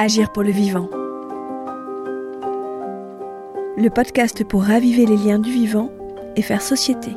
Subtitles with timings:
[0.00, 0.88] Agir pour le vivant.
[3.76, 5.90] Le podcast pour raviver les liens du vivant
[6.36, 7.10] et faire société.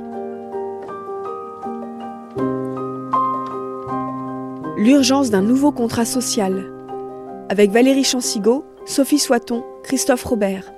[4.78, 6.72] L'urgence d'un nouveau contrat social.
[7.50, 10.74] Avec Valérie Chansigo, Sophie Soiton, Christophe Robert.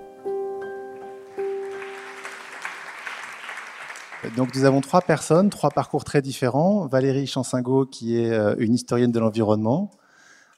[4.36, 6.86] Donc nous avons trois personnes, trois parcours très différents.
[6.86, 9.90] Valérie Chansingo, qui est euh, une historienne de l'environnement,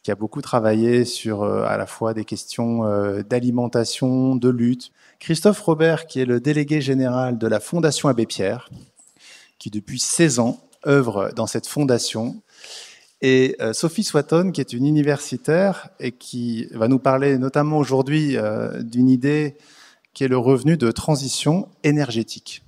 [0.05, 4.91] qui a beaucoup travaillé sur euh, à la fois des questions euh, d'alimentation, de lutte.
[5.17, 8.69] Christophe Robert, qui est le délégué général de la Fondation Abbé Pierre,
[9.57, 12.35] qui depuis 16 ans œuvre dans cette fondation.
[13.23, 18.37] Et Sophie Swatton, qui est une universitaire et qui va nous parler notamment aujourd'hui
[18.81, 19.57] d'une idée
[20.13, 22.64] qui est le revenu de transition énergétique.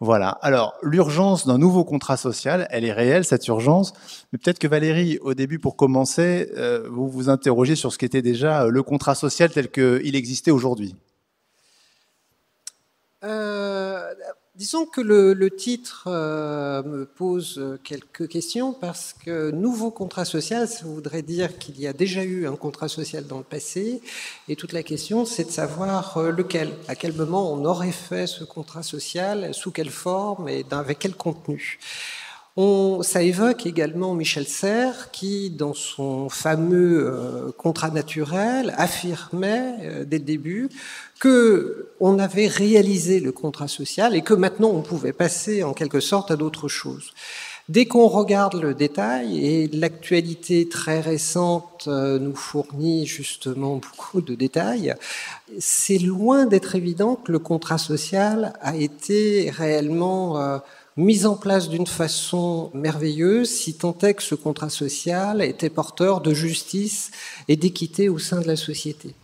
[0.00, 0.28] Voilà.
[0.42, 3.94] Alors, l'urgence d'un nouveau contrat social, elle est réelle, cette urgence.
[4.32, 8.20] Mais peut-être que Valérie, au début, pour commencer, euh, vous vous interrogez sur ce qu'était
[8.20, 10.94] déjà euh, le contrat social tel qu'il existait aujourd'hui.
[13.24, 14.12] Euh,
[14.56, 20.86] Disons que le, titre euh, me pose quelques questions parce que nouveau contrat social, ça
[20.86, 24.00] voudrait dire qu'il y a déjà eu un contrat social dans le passé
[24.48, 28.26] et toute la question c'est de savoir euh, lequel, à quel moment on aurait fait
[28.26, 31.78] ce contrat social, sous quelle forme et avec quel contenu.
[32.58, 40.18] On, ça évoque également Michel Serres qui, dans son fameux euh, contrat naturel, affirmait dès
[40.18, 40.70] le début
[41.20, 46.00] que on avait réalisé le contrat social et que maintenant on pouvait passer en quelque
[46.00, 47.12] sorte à d'autres choses.
[47.68, 54.36] Dès qu'on regarde le détail, et l'actualité très récente euh, nous fournit justement beaucoup de
[54.36, 54.94] détails,
[55.58, 60.60] c'est loin d'être évident que le contrat social a été réellement
[60.98, 65.70] euh, mis en place d'une façon merveilleuse, si tant est que ce contrat social était
[65.70, 67.10] porteur de justice
[67.48, 69.14] et d'équité au sein de la société.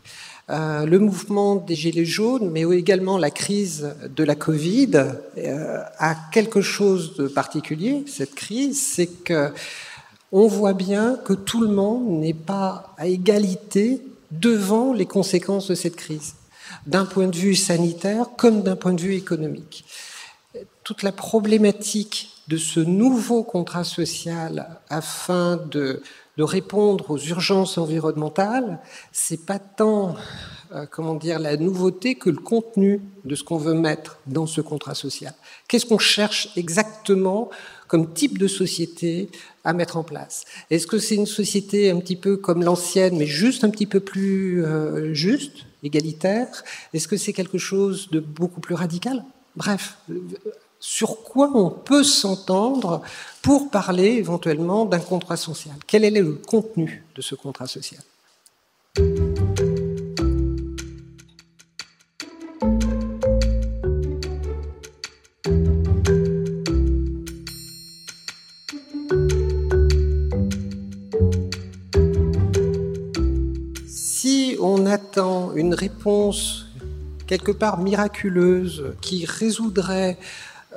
[0.50, 4.90] Euh, le mouvement des Gilets jaunes, mais également la crise de la Covid,
[5.38, 8.04] euh, a quelque chose de particulier.
[8.06, 9.52] Cette crise, c'est que
[10.32, 15.74] on voit bien que tout le monde n'est pas à égalité devant les conséquences de
[15.74, 16.34] cette crise,
[16.86, 19.84] d'un point de vue sanitaire comme d'un point de vue économique.
[20.84, 26.02] Toute la problématique de ce nouveau contrat social afin de
[26.38, 28.80] de répondre aux urgences environnementales,
[29.12, 30.14] c'est pas tant
[30.72, 34.62] euh, comment dire la nouveauté que le contenu de ce qu'on veut mettre dans ce
[34.62, 35.34] contrat social.
[35.68, 37.50] Qu'est-ce qu'on cherche exactement
[37.86, 39.28] comme type de société
[39.64, 40.44] à mettre en place?
[40.70, 44.00] Est-ce que c'est une société un petit peu comme l'ancienne, mais juste un petit peu
[44.00, 46.64] plus euh, juste, égalitaire?
[46.94, 49.22] Est-ce que c'est quelque chose de beaucoup plus radical?
[49.54, 49.98] Bref,
[50.80, 53.02] sur quoi on peut s'entendre
[53.42, 55.74] pour parler éventuellement d'un contrat social?
[55.86, 58.00] Quel est le contenu de ce contrat social?
[73.86, 76.61] Si on attend une réponse
[77.32, 80.18] quelque part miraculeuse qui résoudrait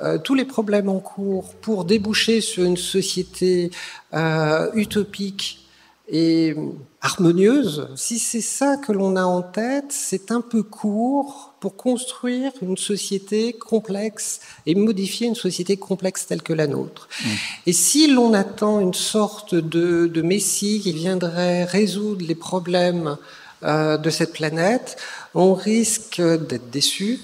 [0.02, 3.70] euh, tous les problèmes en cours pour déboucher sur une société
[4.14, 5.68] euh, utopique
[6.08, 6.54] et
[7.02, 12.52] harmonieuse, si c'est ça que l'on a en tête, c'est un peu court pour construire
[12.62, 17.06] une société complexe et modifier une société complexe telle que la nôtre.
[17.10, 17.28] Mmh.
[17.66, 23.18] Et si l'on attend une sorte de, de, messie qui viendrait résoudre les problèmes
[23.62, 24.96] de cette planète,
[25.34, 27.20] on risque d'être déçu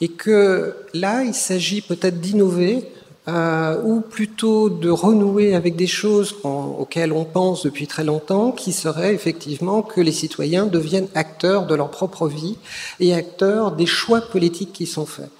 [0.00, 2.88] et que là, il s'agit peut-être d'innover
[3.28, 8.72] euh, ou plutôt de renouer avec des choses auxquelles on pense depuis très longtemps, qui
[8.72, 12.56] serait effectivement que les citoyens deviennent acteurs de leur propre vie
[13.00, 15.30] et acteurs des choix politiques qui sont faits.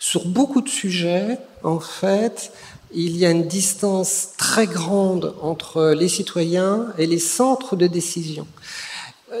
[0.00, 2.50] Sur beaucoup de sujets, en fait,
[2.92, 8.46] il y a une distance très grande entre les citoyens et les centres de décision.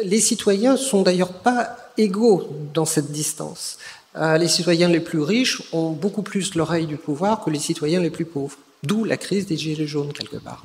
[0.02, 3.78] Les citoyens sont d'ailleurs pas égaux dans cette distance.
[4.16, 8.00] Euh, les citoyens les plus riches ont beaucoup plus l'oreille du pouvoir que les citoyens
[8.00, 8.56] les plus pauvres.
[8.82, 10.64] D'où la crise des gilets jaunes, quelque part.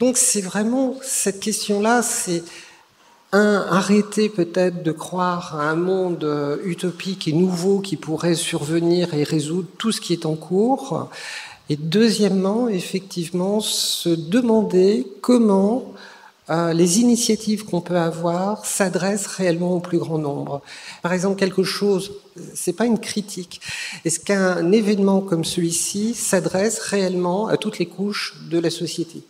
[0.00, 2.44] Donc c'est vraiment cette question-là, c'est
[3.32, 9.14] un, arrêter peut-être de croire à un monde euh, utopique et nouveau qui pourrait survenir
[9.14, 11.10] et résoudre tout ce qui est en cours.
[11.70, 15.94] Et deuxièmement, effectivement, se demander comment
[16.50, 20.62] euh, les initiatives qu'on peut avoir s'adressent réellement au plus grand nombre.
[21.02, 22.12] Par exemple, quelque chose,
[22.54, 23.60] c'est pas une critique.
[24.04, 29.22] Est-ce qu'un événement comme celui-ci s'adresse réellement à toutes les couches de la société?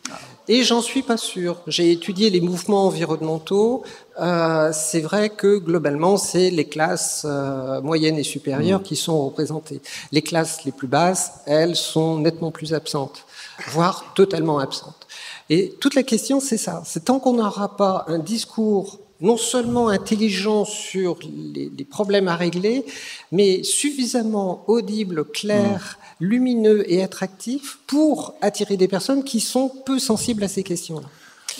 [0.50, 1.60] Et j'en suis pas sûr.
[1.66, 3.82] J'ai étudié les mouvements environnementaux.
[4.18, 8.84] Euh, c'est vrai que globalement, c'est les classes euh, moyennes et supérieures mmh.
[8.84, 9.82] qui sont représentées.
[10.10, 13.26] Les classes les plus basses, elles, sont nettement plus absentes,
[13.68, 15.06] voire totalement absentes.
[15.50, 16.82] Et toute la question, c'est ça.
[16.84, 22.84] C'est tant qu'on n'aura pas un discours non seulement intelligent sur les, problèmes à régler,
[23.32, 26.24] mais suffisamment audible, clair, mmh.
[26.24, 31.08] lumineux et attractif pour attirer des personnes qui sont peu sensibles à ces questions-là.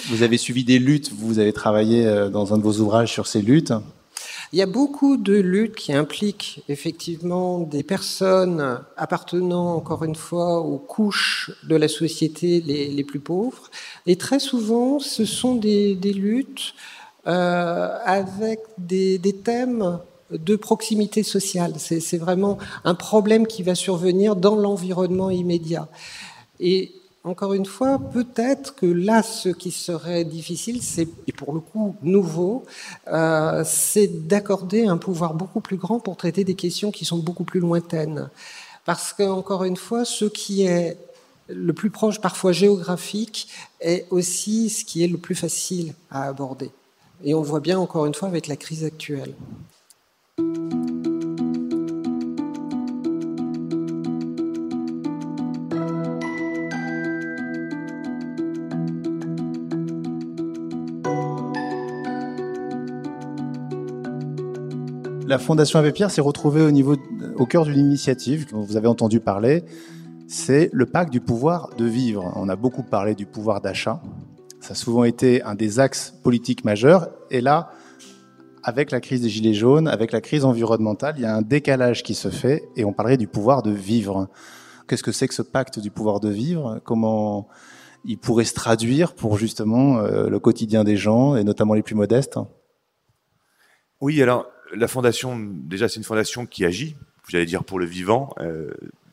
[0.08, 3.26] Vous avez suivi des luttes, vous avez travaillé euh, dans un de vos ouvrages sur
[3.26, 3.72] ces luttes.
[4.52, 10.60] Il y a beaucoup de luttes qui impliquent effectivement des personnes appartenant, encore une fois,
[10.60, 13.70] aux couches de la société les, plus pauvres.
[14.06, 16.74] Et très souvent, ce sont des, luttes
[17.26, 19.98] euh, avec des, des thèmes
[20.30, 21.74] de proximité sociale.
[21.76, 25.88] C'est vraiment un problème qui va survenir dans l'environnement immédiat.
[26.58, 26.92] Et
[27.28, 31.94] encore une fois, peut-être que là, ce qui serait difficile, c'est, et pour le coup
[32.02, 32.64] nouveau,
[33.08, 37.44] euh, c'est d'accorder un pouvoir beaucoup plus grand pour traiter des questions qui sont beaucoup
[37.44, 38.30] plus lointaines.
[38.84, 40.96] Parce qu'encore une fois, ce qui est
[41.48, 43.48] le plus proche, parfois géographique,
[43.80, 46.70] est aussi ce qui est le plus facile à aborder.
[47.24, 49.34] Et on voit bien encore une fois avec la crise actuelle.
[65.28, 66.96] La Fondation Abbé Pierre s'est retrouvée au, niveau,
[67.36, 69.62] au cœur d'une initiative dont vous avez entendu parler.
[70.26, 72.32] C'est le pacte du pouvoir de vivre.
[72.34, 74.00] On a beaucoup parlé du pouvoir d'achat.
[74.62, 77.10] Ça a souvent été un des axes politiques majeurs.
[77.30, 77.72] Et là,
[78.62, 82.02] avec la crise des Gilets jaunes, avec la crise environnementale, il y a un décalage
[82.02, 84.30] qui se fait et on parlerait du pouvoir de vivre.
[84.88, 86.80] Qu'est-ce que c'est que ce pacte du pouvoir de vivre?
[86.84, 87.48] Comment
[88.06, 91.94] il pourrait se traduire pour justement euh, le quotidien des gens et notamment les plus
[91.94, 92.38] modestes?
[94.00, 96.96] Oui, alors la fondation, déjà, c'est une fondation qui agit,
[97.28, 98.72] j'allais dire pour le vivant, euh,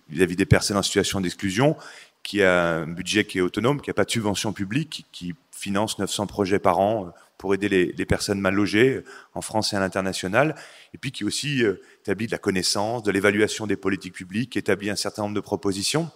[0.09, 1.75] vis-à-vis des personnes en situation d'exclusion,
[2.23, 5.97] qui a un budget qui est autonome, qui n'a pas de subvention publique, qui, finance
[5.97, 9.03] 900 projets par an euh, pour aider les, personnes mal logées
[9.33, 10.55] en France et à l'international,
[10.93, 14.89] et puis qui aussi euh, établit de la connaissance, de l'évaluation des politiques publiques, établit
[14.89, 16.09] un certain nombre de propositions.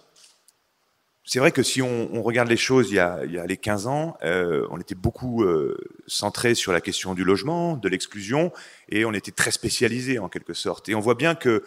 [1.24, 4.66] C'est vrai que si on, regarde les choses il y a, les 15 ans, euh,
[4.70, 5.76] on était beaucoup euh,
[6.06, 8.52] centré sur la question du logement, de l'exclusion,
[8.88, 10.88] et on était très spécialisé en quelque sorte.
[10.88, 11.62] Et on voit bien que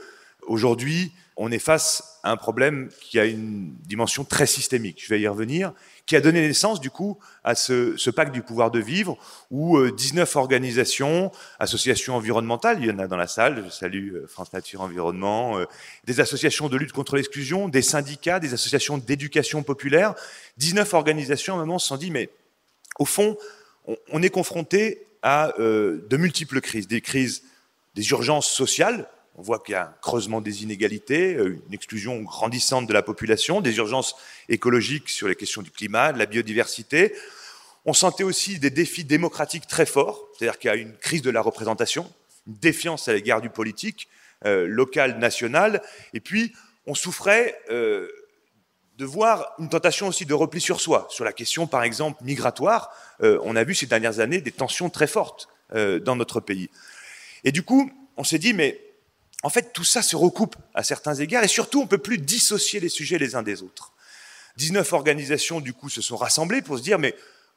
[0.48, 5.04] aujourd'hui, on est face à un problème qui a une dimension très systémique.
[5.04, 5.74] Je vais y revenir,
[6.06, 9.18] qui a donné naissance du coup à ce, pacte du pouvoir de vivre,
[9.50, 14.16] où 19 euh, organisations, associations environnementales, il y en a dans la salle, je salue
[14.16, 15.66] euh, France Nature Environnement, euh,
[16.06, 20.14] des associations de lutte contre l'exclusion, des syndicats, des associations d'éducation populaire,
[20.58, 22.30] 19 organisations à un moment se sont dit, mais
[23.00, 23.38] au fond,
[23.88, 27.44] on, on est confronté à de multiples crises, des crises,
[27.96, 32.22] des urgences sociales, on voit qu'il y a un creusement des inégalités, euh, une exclusion
[32.22, 34.16] grandissante de la population, des urgences
[34.50, 37.14] écologiques sur les questions du climat, de la biodiversité.
[37.86, 41.32] On sentait aussi des défis démocratiques très forts, c'est-à-dire qu'il y a une crise de
[41.32, 42.12] la représentation,
[42.48, 44.08] une défiance à l'égard du politique
[44.46, 45.82] euh, local, national,
[46.14, 46.54] et puis
[46.86, 48.08] on souffrait euh,
[48.98, 52.92] de voir une tentation aussi de repli sur soi, sur la question par exemple migratoire.
[53.22, 56.70] on a vu ces dernières années des tensions très fortes dans notre pays.
[57.44, 58.80] Et du coup, on s'est dit, mais
[59.44, 62.18] en fait, tout ça se recoupe à certains égards et surtout, on ne peut plus
[62.18, 63.92] dissocier les sujets les uns des autres.
[64.58, 67.14] 19 organisations, du coup, se sont rassemblées pour se dire, mais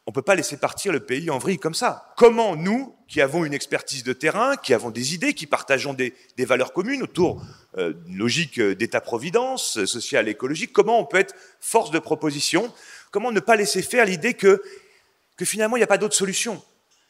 [0.07, 2.13] on ne peut pas laisser partir le pays en vrille comme ça.
[2.17, 6.15] Comment nous, qui avons une expertise de terrain, qui avons des idées, qui partageons des,
[6.39, 7.43] valeurs communes autour
[7.77, 12.73] euh, d'une logique d'État-providence, sociale, écologique, comment on peut être force de proposition
[13.13, 14.61] Comment ne pas laisser faire l'idée que
[15.43, 16.63] finalement, il n'y a pas d'autre solution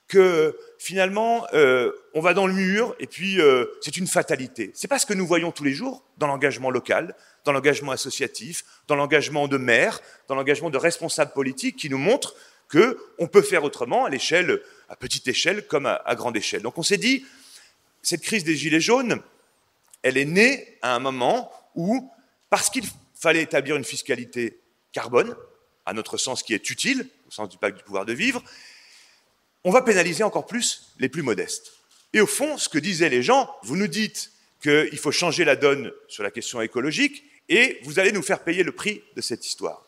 [0.09, 4.71] que finalement, euh, on va dans le mur et puis euh, c'est une fatalité.
[4.75, 8.65] C'est pas ce que nous voyons tous les jours dans l'engagement local, dans l'engagement associatif,
[8.87, 12.37] dans l'engagement de maires, dans l'engagement de responsables politiques qui nous montrent
[12.69, 16.63] que on peut faire autrement à l'échelle, à petite échelle comme à, grande échelle.
[16.63, 17.25] Donc on s'est dit,
[18.03, 19.21] cette crise des gilets jaunes,
[20.03, 22.11] elle est née à un moment où,
[22.51, 22.85] parce qu'il
[23.15, 24.61] fallait établir une fiscalité
[24.93, 25.37] carbone,
[25.85, 28.43] à notre sens qui est utile, au sens du pacte du pouvoir de vivre,
[29.67, 31.73] on va pénaliser encore plus les plus modestes.
[32.13, 34.31] Et au fond, ce que disaient les gens, vous nous dites
[34.63, 38.63] qu'il faut changer la donne sur la question écologique et vous allez nous faire payer
[38.63, 39.85] le prix de cette histoire.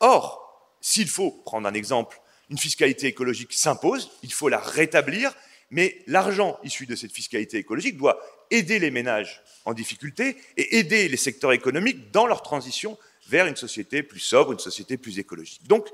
[0.00, 5.34] Or, s'il faut prendre un exemple, une fiscalité écologique s'impose, il faut la rétablir,
[5.70, 11.08] mais l'argent issu de cette fiscalité écologique doit aider les ménages en difficulté et aider
[11.08, 12.98] les secteurs économiques dans leur transition
[13.30, 15.66] vers une société plus sobre, une société plus écologique.
[15.66, 15.88] Donc,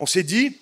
[0.00, 0.58] on s'est dit,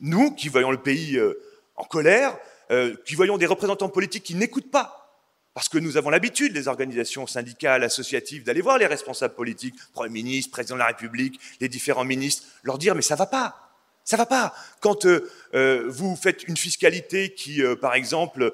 [0.00, 1.34] nous qui voyons le pays euh,
[1.76, 2.36] en colère,
[2.70, 5.22] euh, qui voyons des représentants politiques qui n'écoutent pas,
[5.54, 10.10] parce que nous avons l'habitude, les organisations syndicales, associatives, d'aller voir les responsables politiques, Premier
[10.10, 13.72] ministre, Président de la République, les différents ministres, leur dire mais ça va pas,
[14.04, 14.54] ça va pas.
[14.80, 18.52] Quand euh, vous faites une fiscalité qui, par exemple,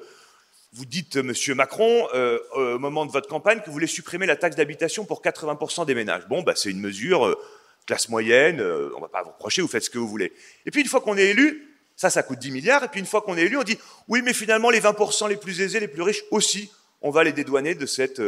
[0.71, 2.07] vous dites, Monsieur Macron,
[2.55, 5.93] au moment de votre campagne, que vous voulez supprimer la taxe d'habitation pour 80% des
[5.93, 6.27] ménages.
[6.27, 7.37] Bon, bah, c'est une mesure
[7.85, 10.31] classe moyenne, on ne va pas vous reprocher, vous faites ce que vous voulez.
[10.65, 12.83] Et puis, une fois qu'on est élu, ça, ça coûte 10 milliards.
[12.83, 15.37] Et puis, une fois qu'on est élu, on dit, oui, mais finalement, les 20% les
[15.37, 16.71] plus aisés, les plus riches aussi,
[17.01, 18.21] on va les dédouaner de cette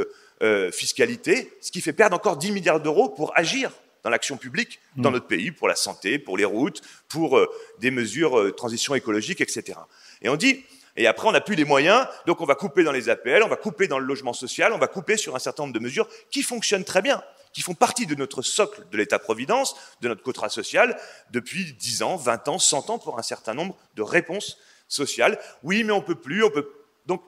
[0.71, 3.71] fiscalité, ce qui fait perdre encore 10 milliards d'euros pour agir
[4.05, 5.13] dans l'action publique dans mm.
[5.13, 8.93] notre pays, pour la santé, pour les routes, pour euh, des mesures de euh, transition
[8.93, 9.79] écologique, etc.
[10.21, 10.63] Et on dit,
[10.95, 13.47] et après on n'a plus les moyens, donc on va couper dans les APL, on
[13.47, 16.07] va couper dans le logement social, on va couper sur un certain nombre de mesures
[16.29, 17.21] qui fonctionnent très bien,
[17.55, 21.00] qui font partie de notre socle de l'État-providence, de notre contrat social,
[21.31, 24.57] depuis 10 ans, 20 ans, 100 ans pour un certain nombre de réponses
[24.89, 25.39] sociales.
[25.63, 26.69] Oui, mais on peut plus, on peut...
[27.05, 27.24] Donc,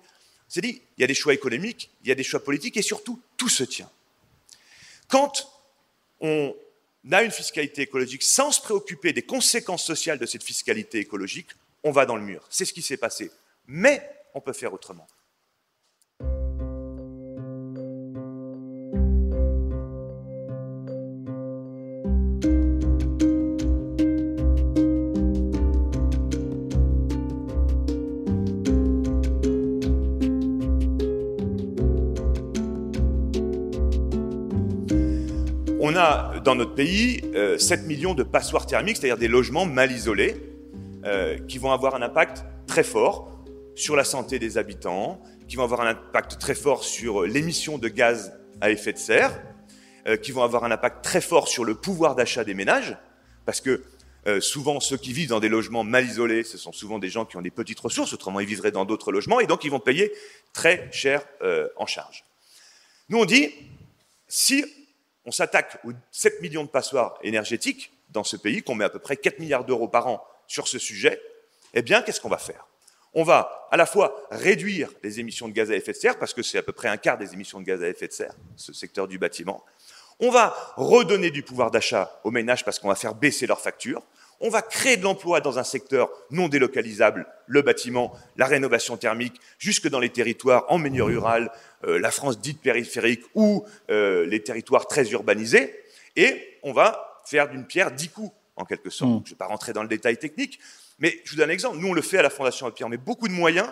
[0.49, 2.81] c'est dit, il y a des choix économiques, il y a des choix politiques, et
[2.81, 3.89] surtout, tout se tient.
[5.07, 5.49] Quand
[6.19, 6.53] on
[7.09, 11.51] a une fiscalité écologique sans se préoccuper des conséquences sociales de cette fiscalité écologique,
[11.85, 12.45] on va dans le mur.
[12.49, 13.31] C'est ce qui s'est passé.
[13.65, 15.07] Mais on peut faire autrement.
[35.97, 40.35] A dans notre pays 7 euh, millions de passoires thermiques, c'est-à-dire des logements mal isolés,
[41.03, 43.31] euh, qui vont avoir un impact très fort
[43.75, 47.87] sur la santé des habitants, qui vont avoir un impact très fort sur l'émission de
[47.87, 49.31] gaz à effet de serre,
[50.07, 52.97] euh, qui vont avoir un impact très fort sur le pouvoir d'achat des ménages,
[53.45, 53.83] parce que
[54.41, 57.37] souvent ceux qui vivent dans des logements mal isolés, ce sont souvent des gens qui
[57.37, 60.11] ont des petites ressources, autrement ils vivraient dans d'autres logements, et donc ils vont payer
[60.51, 61.25] très cher
[61.77, 62.25] en charge.
[63.07, 63.53] Nous on dit,
[64.27, 64.65] si
[65.27, 68.99] on s'attaque aux 7 millions de passoires énergétiques dans ce pays, qu'on met à peu
[68.99, 71.21] près 4 milliards d'euros par an sur ce sujet,
[71.73, 72.65] eh bien, qu'est-ce qu'on va faire?
[73.13, 76.33] On va à la fois réduire les émissions de gaz à effet de serre, parce
[76.33, 78.33] que c'est à peu près un quart des émissions de gaz à effet de serre,
[78.55, 79.65] ce secteur du bâtiment.
[80.21, 84.01] On va redonner du pouvoir d'achat aux ménages parce qu'on va faire baisser leurs factures.
[84.39, 89.39] On va créer de l'emploi dans un secteur non délocalisable, le bâtiment, la rénovation thermique,
[89.57, 91.51] jusque dans les territoires en milieu rural,
[91.85, 95.75] euh, la France dite périphérique ou euh, les territoires très urbanisés.
[96.15, 99.11] Et on va faire d'une pierre dix coups, en quelque sorte.
[99.11, 99.21] Mm.
[99.25, 100.59] Je ne vais pas rentrer dans le détail technique,
[100.99, 101.77] mais je vous donne un exemple.
[101.77, 102.87] Nous, on le fait à la Fondation Pierre.
[102.87, 103.69] On met beaucoup de moyens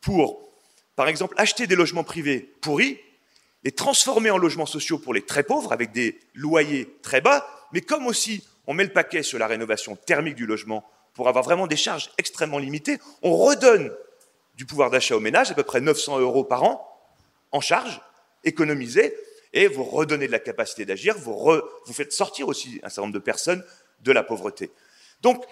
[0.00, 0.52] pour,
[0.96, 2.98] par exemple, acheter des logements privés pourris,
[3.64, 7.80] les transformer en logements sociaux pour les très pauvres, avec des loyers très bas, mais
[7.80, 11.66] comme aussi on met le paquet sur la rénovation thermique du logement pour avoir vraiment
[11.66, 13.92] des charges extrêmement limitées, on redonne
[14.54, 16.86] du pouvoir d'achat aux ménages, à peu près 900 euros par an,
[17.50, 18.00] en charge,
[18.44, 19.14] économisés,
[19.52, 23.14] et vous redonnez de la capacité d'agir, vous, vous faites sortir aussi un certain nombre
[23.14, 23.62] de personnes
[24.00, 24.70] de la pauvreté.
[25.20, 25.44] Donc,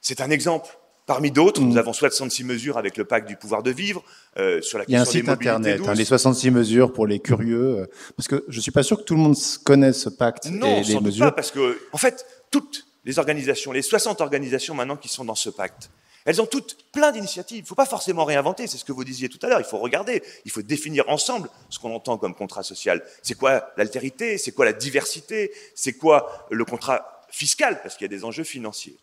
[0.00, 0.70] c'est un exemple
[1.10, 1.78] Parmi d'autres, nous mm.
[1.78, 4.00] avons 66 mesures avec le pacte du pouvoir de vivre
[4.38, 7.04] euh, sur la question Il y a un site internet, hein, les 66 mesures pour
[7.04, 10.08] les curieux, euh, parce que je suis pas sûr que tout le monde connaisse ce
[10.08, 11.24] pacte non, et les mesures.
[11.26, 15.34] pas, parce que en fait, toutes les organisations, les 60 organisations maintenant qui sont dans
[15.34, 15.90] ce pacte,
[16.24, 17.58] elles ont toutes plein d'initiatives.
[17.58, 19.60] Il ne faut pas forcément réinventer, c'est ce que vous disiez tout à l'heure.
[19.60, 23.02] Il faut regarder, il faut définir ensemble ce qu'on entend comme contrat social.
[23.22, 24.36] C'est quoi l'altérité?
[24.36, 25.50] C'est quoi la diversité?
[25.74, 27.80] C'est quoi le contrat fiscal?
[27.82, 28.96] Parce qu'il y a des enjeux financiers.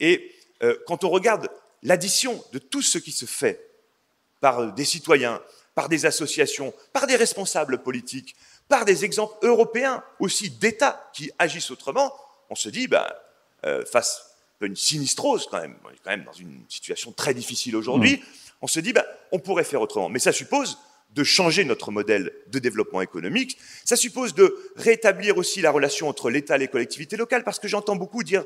[0.00, 1.48] Et euh, quand on regarde
[1.82, 3.70] l'addition de tout ce qui se fait
[4.40, 5.40] par des citoyens,
[5.74, 8.34] par des associations, par des responsables politiques,
[8.68, 12.12] par des exemples européens aussi d'États qui agissent autrement,
[12.50, 13.06] on se dit, ben,
[13.64, 17.34] euh, face à une sinistrose quand même, on est quand même dans une situation très
[17.34, 18.20] difficile aujourd'hui, mmh.
[18.62, 20.08] on se dit, ben, on pourrait faire autrement.
[20.08, 20.78] Mais ça suppose
[21.10, 26.30] de changer notre modèle de développement économique, ça suppose de rétablir aussi la relation entre
[26.30, 28.44] l'État et les collectivités locales, parce que j'entends beaucoup dire,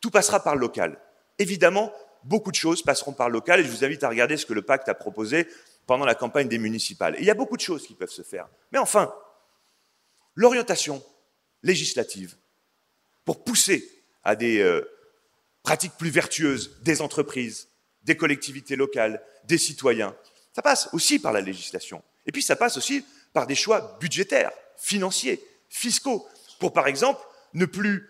[0.00, 0.98] tout passera par le local.
[1.38, 1.92] Évidemment,
[2.24, 4.54] beaucoup de choses passeront par le local, et je vous invite à regarder ce que
[4.54, 5.46] le pacte a proposé
[5.86, 7.16] pendant la campagne des municipales.
[7.18, 8.48] il y a beaucoup de choses qui peuvent se faire.
[8.72, 9.12] Mais enfin,
[10.34, 11.02] l'orientation
[11.62, 12.36] législative,
[13.28, 13.86] pour pousser
[14.24, 14.80] à des euh,
[15.62, 17.68] pratiques plus vertueuses des entreprises,
[18.02, 20.16] des collectivités locales, des citoyens.
[20.54, 22.02] Ça passe aussi par la législation.
[22.24, 23.04] Et puis ça passe aussi
[23.34, 26.26] par des choix budgétaires, financiers, fiscaux,
[26.58, 27.20] pour par exemple
[27.52, 28.08] ne plus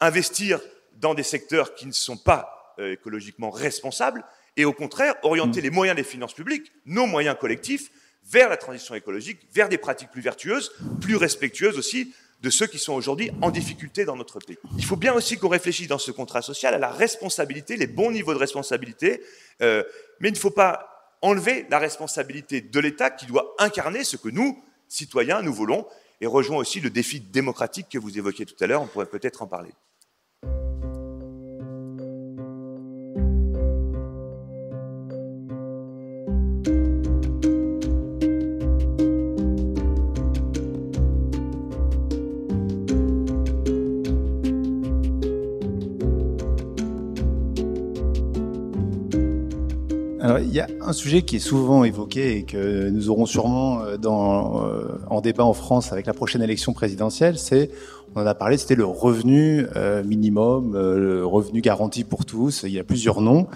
[0.00, 0.60] investir
[0.94, 4.24] dans des secteurs qui ne sont pas euh, écologiquement responsable,
[4.56, 5.62] et au contraire orienter mm.
[5.62, 7.92] les moyens des finances publiques, nos moyens collectifs,
[8.24, 12.78] vers la transition écologique, vers des pratiques plus vertueuses, plus respectueuses aussi de ceux qui
[12.78, 14.58] sont aujourd'hui en difficulté dans notre pays.
[14.76, 18.10] Il faut bien aussi qu'on réfléchisse dans ce contrat social à la responsabilité, les bons
[18.10, 19.22] niveaux de responsabilité,
[19.60, 19.82] euh,
[20.20, 24.28] mais il ne faut pas enlever la responsabilité de l'État qui doit incarner ce que
[24.28, 25.86] nous, citoyens, nous voulons,
[26.20, 29.42] et rejoint aussi le défi démocratique que vous évoquiez tout à l'heure, on pourrait peut-être
[29.42, 29.70] en parler.
[50.40, 53.96] Il y a un sujet qui est souvent évoqué et que nous aurons sûrement euh,
[53.96, 57.70] dans, euh, en débat en France avec la prochaine élection présidentielle, c'est,
[58.14, 62.62] on en a parlé, c'était le revenu euh, minimum, le revenu garanti pour tous.
[62.64, 63.46] Il y a plusieurs noms.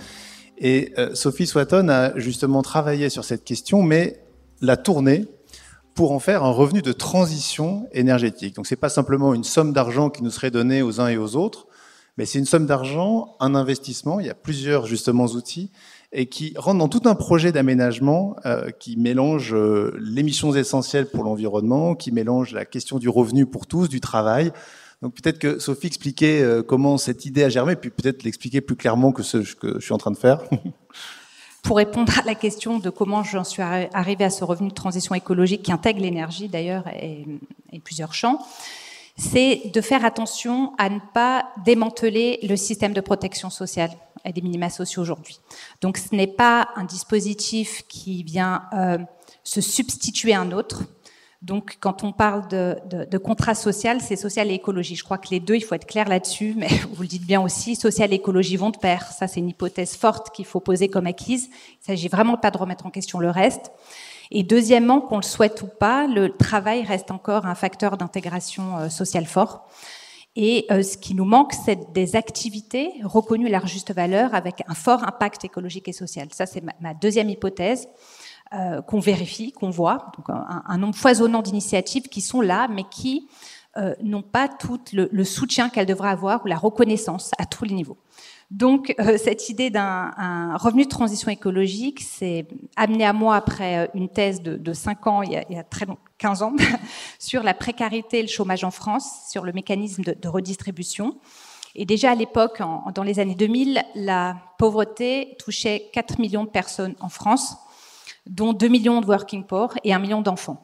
[0.59, 4.21] Et Sophie Swatton a justement travaillé sur cette question, mais
[4.61, 5.25] l'a tournée
[5.95, 8.55] pour en faire un revenu de transition énergétique.
[8.55, 11.35] Donc c'est pas simplement une somme d'argent qui nous serait donnée aux uns et aux
[11.35, 11.67] autres,
[12.17, 14.21] mais c'est une somme d'argent, un investissement.
[14.21, 15.73] Il y a plusieurs justement outils
[16.13, 21.07] et qui rentre dans tout un projet d'aménagement euh, qui mélange euh, les missions essentielles
[21.07, 24.53] pour l'environnement, qui mélange la question du revenu pour tous, du travail.
[25.01, 28.77] Donc peut-être que Sophie expliquait euh, comment cette idée a germé, puis peut-être l'expliquer plus
[28.77, 30.43] clairement que ce que je suis en train de faire.
[31.63, 35.15] pour répondre à la question de comment j'en suis arrivée à ce revenu de transition
[35.15, 37.25] écologique qui intègre l'énergie d'ailleurs et,
[37.73, 38.39] et, plusieurs champs,
[39.23, 43.91] c'est de faire attention à ne pas démanteler le système de protection sociale
[44.25, 45.39] et des minima sociaux aujourd'hui.
[45.81, 48.99] Donc ce n'est pas un dispositif qui vient euh,
[49.45, 50.83] se substituer à un autre.
[51.41, 54.97] Donc quand on parle de, de, de contrat social, c'est social et écologie.
[54.97, 57.41] Je crois que les deux, il faut être clair là-dessus, mais vous le dites bien
[57.41, 59.11] aussi, social et écologie vont de pair.
[59.13, 61.49] Ça, c'est une hypothèse forte qu'il faut poser comme acquise.
[61.83, 63.71] Il s'agit vraiment pas de remettre en question le reste.
[64.35, 68.89] Et deuxièmement, qu'on le souhaite ou pas, le travail reste encore un facteur d'intégration euh,
[68.89, 69.69] sociale fort.
[70.37, 74.63] Et euh, ce qui nous manque, c'est des activités reconnues à leur juste valeur avec
[74.67, 76.29] un fort impact écologique et social.
[76.33, 77.89] Ça, c'est ma, deuxième hypothèse
[78.55, 80.11] euh, qu'on vérifie, qu'on voit.
[80.17, 83.29] Donc, un, nombre foisonnant d'initiatives qui sont là, mais qui
[84.03, 87.75] n'ont pas tout le, le soutien qu'elles devraient avoir ou la reconnaissance à tous les
[87.75, 87.97] niveaux.
[88.53, 93.87] Donc, euh, cette idée d'un revenu de transition écologique, c'est amené à moi après euh,
[93.95, 96.43] une thèse de, de 5 ans, il y, a, il y a, très long, 15
[96.43, 96.53] ans,
[97.19, 101.17] sur la précarité et le chômage en France, sur le mécanisme de, de redistribution.
[101.75, 102.61] Et déjà à l'époque,
[102.95, 107.57] dans les années 2000, la pauvreté touchait 4 millions de personnes en France,
[108.27, 110.63] dont 2 millions de working poor et 1 million d'enfants.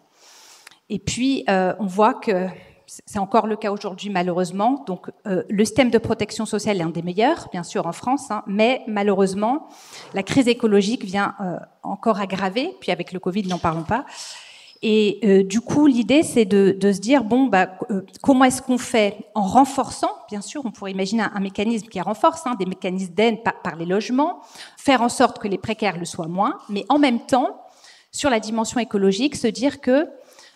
[0.90, 2.48] Et puis, euh, on voit que
[2.88, 4.84] c'est encore le cas aujourd'hui malheureusement.
[4.86, 8.30] Donc euh, le système de protection sociale est un des meilleurs, bien sûr, en France,
[8.30, 9.68] hein, mais malheureusement,
[10.14, 14.04] la crise écologique vient euh, encore aggraver, puis avec le Covid, n'en parlons pas.
[14.80, 18.62] Et euh, du coup, l'idée, c'est de, de, se dire, bon, bah, euh, comment est-ce
[18.62, 19.16] qu'on fait?
[19.34, 23.42] En renforçant, bien sûr, on pourrait imaginer un, mécanisme qui renforce, hein, des mécanismes d'aide
[23.42, 24.40] par, par les logements,
[24.76, 27.60] faire en sorte que les précaires le soient moins, mais en même temps,
[28.12, 30.08] sur la dimension écologique, se dire que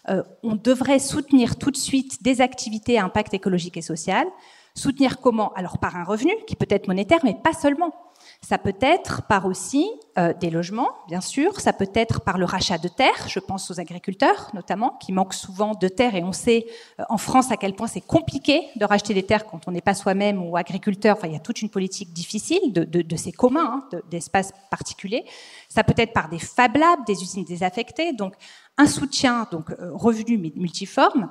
[0.08, 4.26] euh, on devrait soutenir tout de suite des activités à impact écologique et social.
[4.74, 5.52] Soutenir comment?
[5.54, 7.92] Alors par un revenu qui peut être monétaire, mais pas seulement.
[8.40, 9.88] Ça peut être par aussi
[10.18, 11.60] euh, des logements, bien sûr.
[11.60, 13.28] Ça peut être par le rachat de terres.
[13.28, 16.14] Je pense aux agriculteurs, notamment, qui manquent souvent de terres.
[16.14, 16.66] Et on sait
[16.98, 19.80] euh, en France à quel point c'est compliqué de racheter des terres quand on n'est
[19.80, 21.16] pas soi-même ou agriculteur.
[21.16, 25.24] Enfin, il y a toute une politique difficile de, ces communs, hein, d'espaces particuliers.
[25.68, 28.12] Ça peut être par des Fab Labs, des usines désaffectées.
[28.12, 28.34] Donc,
[28.78, 31.30] un soutien, donc euh, revenu multiforme.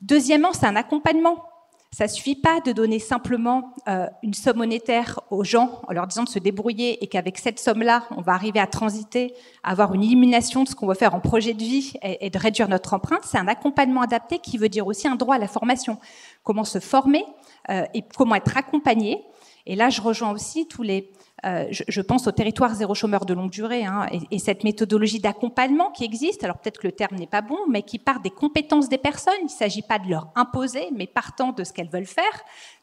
[0.00, 1.44] Deuxièmement, c'est un accompagnement
[1.94, 6.24] ça suffit pas de donner simplement euh, une somme monétaire aux gens en leur disant
[6.24, 9.32] de se débrouiller et qu'avec cette somme-là, on va arriver à transiter,
[9.62, 12.38] à avoir une illumination de ce qu'on va faire en projet de vie et, de
[12.38, 13.20] réduire notre empreinte.
[13.22, 15.98] C'est un accompagnement adapté qui veut dire aussi un droit à la formation.
[16.42, 17.24] Comment se former
[17.70, 19.24] euh, et comment être accompagné.
[19.66, 21.10] Et là, je rejoins aussi tous les
[21.44, 25.90] euh, je, pense au territoire zéro chômeur de longue durée hein, et, cette méthodologie d'accompagnement
[25.90, 26.42] qui existe.
[26.42, 29.34] Alors peut-être que le terme n'est pas bon, mais qui part des compétences des personnes.
[29.40, 32.24] Il ne s'agit pas de leur imposer, mais partant de ce qu'elles veulent faire,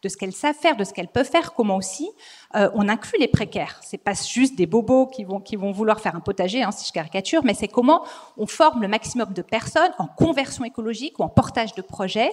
[0.03, 1.53] de ce qu'elles savent faire, de ce qu'elles peuvent faire.
[1.53, 2.09] Comment aussi
[2.55, 3.79] euh, on inclut les précaires.
[3.81, 7.43] C'est pas juste des bobos qui vont vouloir faire un potager, hein, si je caricature,
[7.43, 8.03] mais c'est comment
[8.37, 12.31] on forme le maximum de personnes en conversion écologique ou en portage de projets,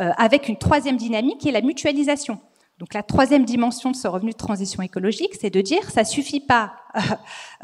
[0.00, 2.40] euh, avec une troisième dynamique qui est la mutualisation.
[2.78, 6.40] Donc la troisième dimension de ce revenu de transition écologique, c'est de dire ça suffit
[6.40, 7.00] pas, euh,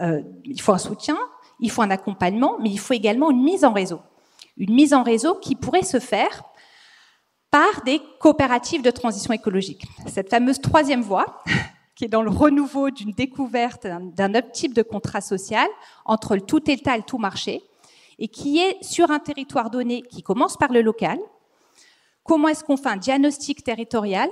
[0.01, 1.18] euh, il faut un soutien,
[1.61, 4.01] il faut un accompagnement, mais il faut également une mise en réseau.
[4.57, 6.44] Une mise en réseau qui pourrait se faire
[7.51, 9.85] par des coopératives de transition écologique.
[10.07, 11.42] Cette fameuse troisième voie,
[11.97, 15.66] qui est dans le renouveau d'une découverte d'un autre type de contrat social
[16.05, 17.62] entre le tout État et le tout marché,
[18.18, 21.18] et qui est sur un territoire donné qui commence par le local.
[22.25, 24.29] Comment est-ce qu'on fait un diagnostic territorial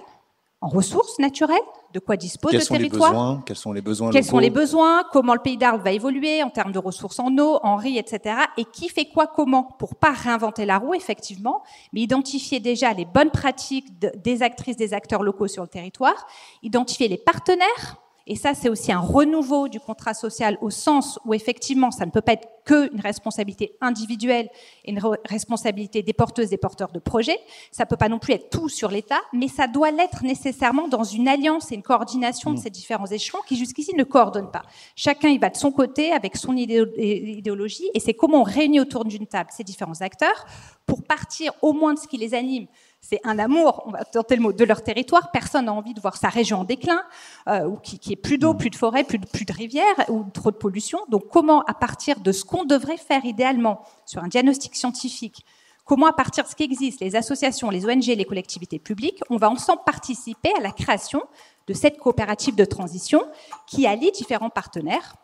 [0.62, 1.58] en ressources naturelles,
[1.92, 4.30] de quoi dispose quels le sont territoire, les besoins, quels sont les besoins quels sont
[4.36, 7.58] locaux les besoins, comment le pays d'Arles va évoluer en termes de ressources en eau,
[7.62, 8.34] en riz, etc.
[8.56, 13.04] Et qui fait quoi comment pour pas réinventer la roue, effectivement, mais identifier déjà les
[13.04, 16.26] bonnes pratiques de- des actrices, des acteurs locaux sur le territoire,
[16.62, 17.96] identifier les partenaires.
[18.28, 22.10] Et ça, c'est aussi un renouveau du contrat social au sens où effectivement, ça ne
[22.10, 24.48] peut pas être qu'une responsabilité individuelle
[24.84, 27.38] et une re- responsabilité des porteuses et porteurs de projets.
[27.70, 31.04] Ça peut pas non plus être tout sur l'État, mais ça doit l'être nécessairement dans
[31.04, 34.62] une alliance et une coordination de ces différents échelons qui jusqu'ici ne coordonnent pas.
[34.96, 38.80] Chacun il va de son côté avec son idéo- idéologie et c'est comment on réunit
[38.80, 40.46] autour d'une table ces différents acteurs
[40.86, 42.66] pour partir au moins de ce qui les anime.
[43.00, 45.30] C'est un amour, on va tenter le mot, de leur territoire.
[45.30, 47.02] Personne n'a envie de voir sa région en déclin,
[47.48, 50.08] euh, ou qui, qui est plus d'eau, plus de forêt, plus de, plus de rivières,
[50.08, 50.98] ou trop de pollution.
[51.08, 55.44] Donc comment, à partir de ce qu'on devrait faire idéalement sur un diagnostic scientifique,
[55.84, 59.36] comment à partir de ce qui existe, les associations, les ONG, les collectivités publiques, on
[59.36, 61.22] va ensemble participer à la création
[61.68, 63.24] de cette coopérative de transition
[63.66, 65.14] qui allie différents partenaires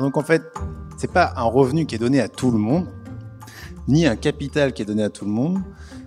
[0.00, 0.42] Donc en fait,
[0.96, 2.86] c'est pas un revenu qui est donné à tout le monde,
[3.86, 5.58] ni un capital qui est donné à tout le monde.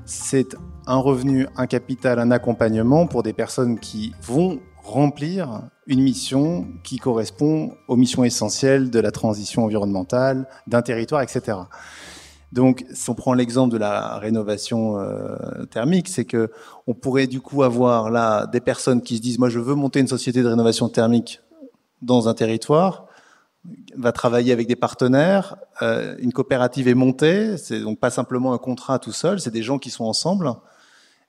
[0.06, 0.56] C'est
[0.88, 6.98] un revenu, un capital, un accompagnement pour des personnes qui vont remplir une mission qui
[6.98, 11.58] correspond aux missions essentielles de la transition environnementale, d'un territoire, etc.
[12.52, 16.52] Donc, si on prend l'exemple de la rénovation euh, thermique, c'est que
[16.88, 20.00] on pourrait du coup avoir là des personnes qui se disent moi je veux monter
[20.00, 21.40] une société de rénovation thermique
[22.02, 23.06] dans un territoire,
[23.95, 28.58] va travailler avec des partenaires, euh, une coopérative est montée, c'est donc pas simplement un
[28.58, 30.52] contrat tout seul, c'est des gens qui sont ensemble.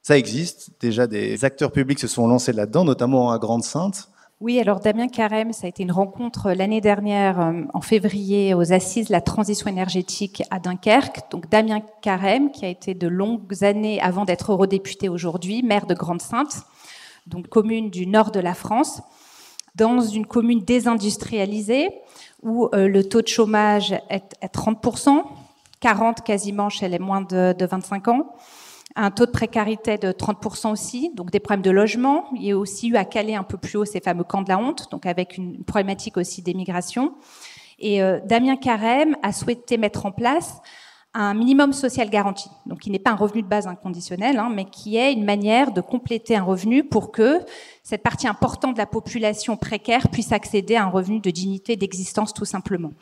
[0.02, 4.08] Ça existe, déjà des acteurs publics se sont lancés là-dedans, notamment à Grande-Sainte.
[4.40, 8.72] Oui, alors Damien Carême, ça a été une rencontre l'année dernière, euh, en février, aux
[8.72, 11.30] Assises de la transition énergétique à Dunkerque.
[11.30, 15.94] Donc Damien Carême, qui a été de longues années avant d'être eurodéputé aujourd'hui, maire de
[15.94, 16.62] Grande-Sainte,
[17.28, 19.00] donc commune du nord de la France,
[19.76, 21.88] dans une commune désindustrialisée
[22.42, 25.22] où euh, le taux de chômage est à 30%,
[25.80, 28.34] 40 quasiment chez les moins de, de 25 ans
[28.96, 32.26] un taux de précarité de 30% aussi, donc des problèmes de logement.
[32.34, 34.48] Il y a aussi eu à Calais un peu plus haut ces fameux camps de
[34.48, 37.14] la honte, donc avec une problématique aussi d'émigration.
[37.78, 40.60] Et euh, Damien Carême a souhaité mettre en place
[41.14, 44.64] un minimum social garanti, donc qui n'est pas un revenu de base inconditionnel, hein, mais
[44.64, 47.40] qui est une manière de compléter un revenu pour que
[47.82, 52.32] cette partie importante de la population précaire puisse accéder à un revenu de dignité d'existence
[52.32, 52.92] tout simplement.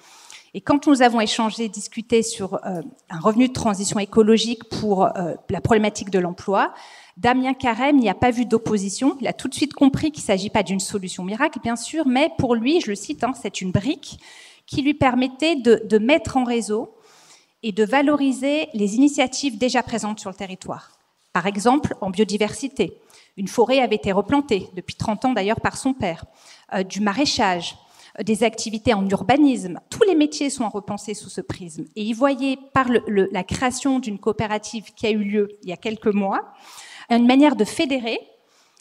[0.55, 5.35] Et quand nous avons échangé, discuté sur euh, un revenu de transition écologique pour euh,
[5.49, 6.75] la problématique de l'emploi,
[7.16, 9.16] Damien Carême n'y a pas vu d'opposition.
[9.20, 12.09] Il a tout de suite compris qu'il ne s'agit pas d'une solution miracle, bien sûr,
[12.09, 14.18] mais pour lui, je le cite, hein, c'est une brique
[14.66, 16.94] qui lui permettait de, de mettre en réseau
[17.62, 20.92] et de valoriser les initiatives déjà présentes sur le territoire.
[21.33, 22.99] Par exemple, en biodiversité.
[23.37, 26.25] Une forêt avait été replantée, depuis 30 ans d'ailleurs par son père.
[26.75, 27.77] Euh, du maraîchage,
[28.23, 29.81] des activités en urbanisme.
[29.88, 31.85] Tous les métiers sont à repenser sous ce prisme.
[31.96, 35.77] Et y voyez, par la création d'une coopérative qui a eu lieu il y a
[35.77, 36.53] quelques mois,
[37.09, 38.18] une manière de fédérer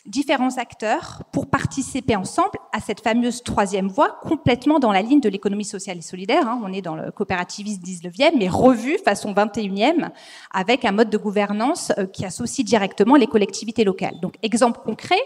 [0.05, 5.29] différents acteurs pour participer ensemble à cette fameuse troisième voie, complètement dans la ligne de
[5.29, 6.47] l'économie sociale et solidaire.
[6.47, 6.61] Hein.
[6.63, 10.09] On est dans le coopérativisme 19e, mais revu façon 21e,
[10.51, 14.19] avec un mode de gouvernance qui associe directement les collectivités locales.
[14.21, 15.19] Donc, exemple concret,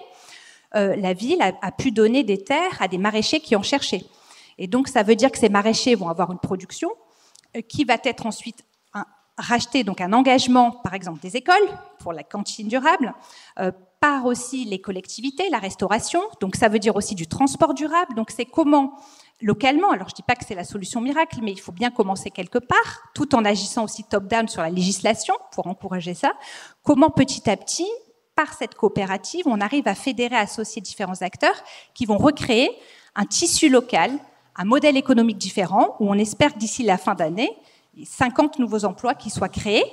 [0.76, 4.04] euh, la ville a, pu donner des terres à des maraîchers qui en cherchaient.
[4.58, 6.90] Et donc, ça veut dire que ces maraîchers vont avoir une production
[7.56, 9.06] euh, qui va être ensuite un,
[9.38, 11.68] racheter donc un engagement, par exemple des écoles
[12.00, 13.14] pour la cantine durable,
[13.60, 13.72] euh,
[14.04, 16.20] par aussi les collectivités, la restauration.
[16.42, 18.16] Donc, ça veut dire aussi du transport durable.
[18.16, 19.00] Donc, c'est comment
[19.42, 21.90] localement, alors je ne dis pas que c'est la solution miracle, mais il faut bien
[21.90, 26.34] commencer quelque part, tout en agissant aussi top-down sur la législation pour encourager ça.
[26.84, 27.88] Comment petit à petit
[28.36, 31.56] par cette coopérative, on arrive à fédérer, associer différents acteurs
[31.94, 32.72] qui vont recréer
[33.16, 34.12] un tissu local,
[34.58, 37.56] un modèle économique différent, où on espère d'ici la fin d'année,
[38.04, 39.86] 50 nouveaux emplois qui soient créés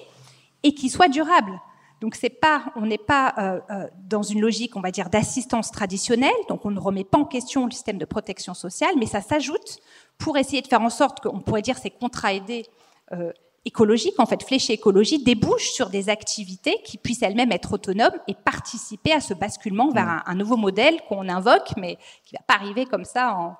[0.65, 1.61] et qui soient durables.
[2.01, 5.71] Donc c'est pas, on n'est pas euh, euh, dans une logique, on va dire, d'assistance
[5.71, 6.31] traditionnelle.
[6.49, 9.79] Donc on ne remet pas en question le système de protection sociale, mais ça s'ajoute
[10.19, 12.67] pour essayer de faire en sorte qu'on pourrait dire ces contrats aidés
[13.13, 13.33] euh,
[13.67, 18.35] écologique, en fait, fléchée écologie, débouche sur des activités qui puissent elles-mêmes être autonomes et
[18.35, 22.55] participer à ce basculement vers un, un nouveau modèle qu'on invoque, mais qui va pas
[22.55, 23.57] arriver comme ça en,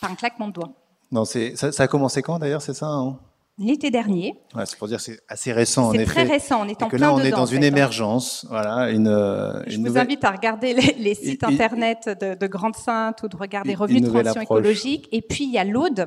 [0.00, 0.72] par un claquement de doigts.
[1.10, 3.18] Non, ça a commencé quand d'ailleurs, c'est ça hein?
[3.62, 4.34] L'été dernier.
[4.56, 6.96] Ouais, c'est pour dire c'est assez récent en C'est très récent, on est en que
[6.96, 7.62] plein là, on dedans, est dans en une fait, hein.
[7.68, 12.10] émergence, voilà, une, euh, Je vous invite à regarder les, les sites Et- et- internet
[12.20, 15.08] de, de Grande Sainte ou de regarder une de transition écologique.
[15.12, 16.06] Et puis il y a l'Aude,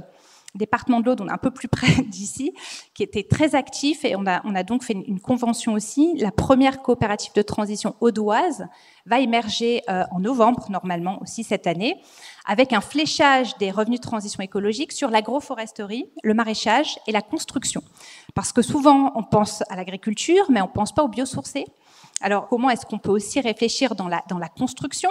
[0.55, 2.53] département de l'Aude, on est un peu plus près d'ici,
[2.93, 6.15] qui était très actif et on a, on a donc fait une, convention aussi.
[6.17, 8.67] La première coopérative de transition audoise
[9.05, 11.97] va émerger euh, en novembre normalement aussi cette année,
[12.45, 17.81] avec un fléchage des revenus de transition écologique sur l'agroforesterie, le maraîchage et la construction.
[18.33, 21.65] Parce que souvent on pense à l'agriculture, mais on pense pas au biosourcé.
[22.21, 25.09] Alors, comment est-ce qu'on peut aussi réfléchir dans la, construction,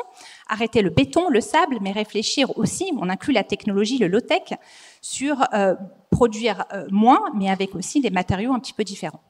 [0.49, 4.55] arrêter le béton, le sable, mais réfléchir aussi, on inclut la technologie, le low-tech,
[5.03, 5.75] sur euh,
[6.11, 9.21] produire euh, moins, mais avec aussi des matériaux un petit peu différents.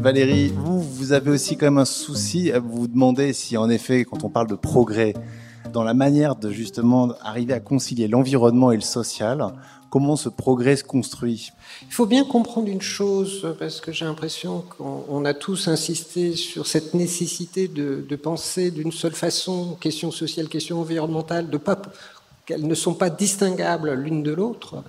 [0.00, 0.52] Valérie,
[1.00, 4.22] vous, vous avez aussi quand même un souci à vous demander si en effet, quand
[4.22, 5.14] on parle de progrès,
[5.72, 9.54] dans la manière de justement arriver à concilier l'environnement et le social,
[9.88, 11.52] comment ce progrès se construit?
[11.88, 16.36] Il faut bien comprendre une chose, parce que j'ai l'impression qu'on on a tous insisté
[16.36, 21.80] sur cette nécessité de, penser d'une seule façon, questions sociales, questions environnementales, de pas
[22.44, 24.82] qu'elles ne sont pas distinguables l'une de l'autre.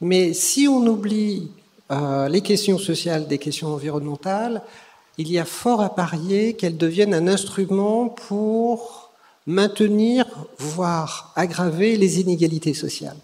[0.00, 1.50] Mais si on oublie
[1.90, 4.62] euh, les questions sociales des questions environnementales,
[5.18, 9.10] il y a fort à parier qu'elles deviennent un instrument pour
[9.46, 10.26] maintenir,
[10.58, 13.16] voire aggraver les inégalités sociales.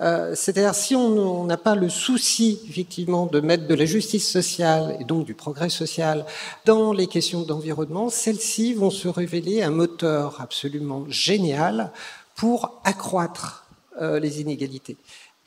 [0.00, 4.96] Euh, C'est-à-dire si on n'a pas le souci effectivement de mettre de la justice sociale
[5.00, 6.24] et donc du progrès social
[6.64, 11.90] dans les questions d'environnement, celles-ci vont se révéler un moteur absolument génial
[12.36, 13.66] pour accroître
[14.00, 14.96] euh, les inégalités.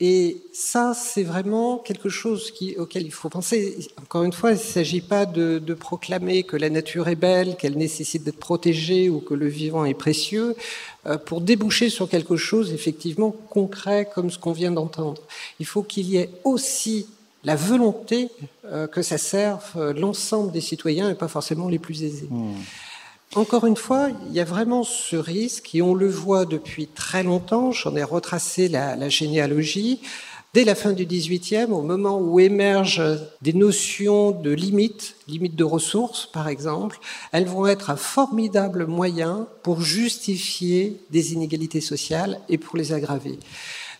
[0.04, 3.88] Et ça, c'est vraiment quelque chose auquel il faut penser.
[4.00, 7.76] Encore une fois, il ne s'agit pas de, proclamer que la nature est belle, qu'elle
[7.78, 10.56] nécessite d'être protégée ou que le vivant est précieux,
[11.06, 15.22] euh, pour déboucher sur quelque chose effectivement concret comme ce qu'on vient d'entendre.
[15.60, 17.06] Il faut qu'il y ait aussi
[17.44, 18.28] la volonté
[18.64, 22.26] euh, que ça serve l'ensemble des citoyens et pas forcément les plus aisés.
[22.28, 22.54] Mmh.
[23.34, 27.22] Encore une fois, il y a vraiment ce risque, et on le voit depuis très
[27.22, 30.02] longtemps, j'en ai retracé la, généalogie,
[30.52, 35.64] dès la fin du XVIIIe, au moment où émergent des notions de limites, limites de
[35.64, 36.98] ressources par exemple,
[37.32, 43.38] elles vont être un formidable moyen pour justifier des inégalités sociales et pour les aggraver.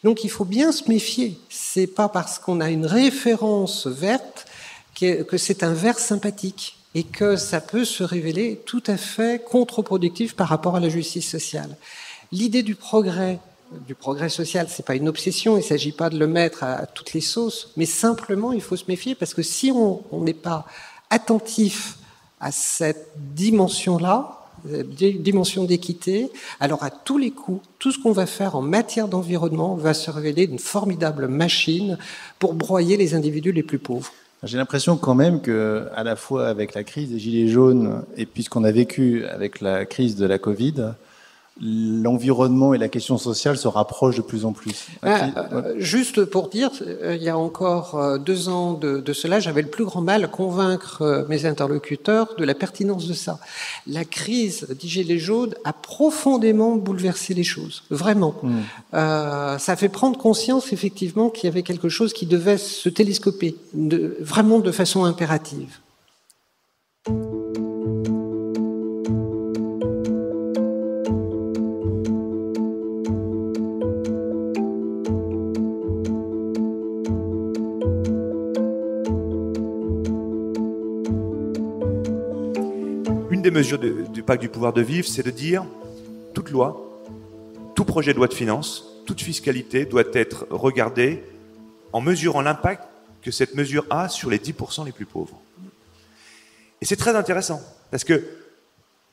[0.04, 4.44] Donc il faut bien se méfier, c'est pas parce qu'on a une référence verte
[4.94, 10.34] que c'est un vert sympathique et que ça peut se révéler tout à fait contre-productif
[10.34, 11.76] par rapport à la justice sociale.
[12.32, 13.38] L'idée du progrès,
[13.86, 16.86] du progrès social, c'est pas une obsession, il ne s'agit pas de le mettre à,
[16.86, 20.66] toutes les sauces, mais simplement il faut se méfier parce que si on n'est pas
[21.10, 21.96] attentif
[22.40, 28.56] à cette dimension-là, dimension d'équité, alors à tous les coups, tout ce qu'on va faire
[28.56, 31.98] en matière d'environnement va se révéler une formidable machine
[32.38, 34.12] pour broyer les individus les plus pauvres.
[34.44, 38.26] J'ai l'impression quand même que, à la fois avec la crise des gilets jaunes et
[38.26, 40.94] puis ce qu'on a vécu avec la crise de la Covid,
[41.62, 44.86] l'environnement et la question sociale se rapprochent de plus en plus.
[45.02, 46.70] Ah, euh, juste pour dire,
[47.08, 50.28] il y a encore deux ans de, de cela, j'avais le plus grand mal à
[50.28, 53.38] convaincre mes interlocuteurs de la pertinence de ça.
[53.86, 58.34] La crise des gilets jaunes a profondément bouleversé les choses, vraiment.
[58.42, 58.52] Hmm.
[58.52, 58.62] Mm.
[58.94, 63.56] Euh, ça fait prendre conscience effectivement qu'il y avait quelque chose qui devait se télescoper,
[63.74, 65.78] de, vraiment de façon impérative.
[83.42, 85.66] Une des mesures du pacte du pouvoir de vivre, c'est de dire
[86.32, 86.80] toute loi,
[87.74, 91.24] tout projet de loi de finances, toute fiscalité doit être regardée
[91.92, 92.84] en mesurant l'impact
[93.20, 95.40] que cette mesure a sur les 10% les plus pauvres.
[96.80, 98.24] Et c'est très intéressant, parce que